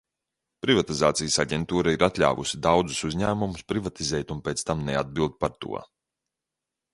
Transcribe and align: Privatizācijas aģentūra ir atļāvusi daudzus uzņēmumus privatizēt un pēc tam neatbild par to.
Privatizācijas 0.65 1.35
aģentūra 1.43 1.93
ir 1.95 2.05
atļāvusi 2.07 2.59
daudzus 2.67 3.03
uzņēmumus 3.09 3.67
privatizēt 3.75 4.35
un 4.37 4.41
pēc 4.49 4.65
tam 4.71 4.83
neatbild 4.89 5.37
par 5.45 5.55
to. 5.67 5.85